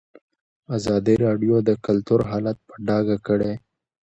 ازادي 0.77 1.15
راډیو 1.25 1.55
د 1.67 1.69
کلتور 1.85 2.19
حالت 2.29 2.57
په 2.67 2.73
ډاګه 2.87 3.17
کړی. 3.27 3.53